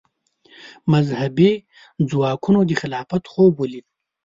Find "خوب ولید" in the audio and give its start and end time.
3.31-3.85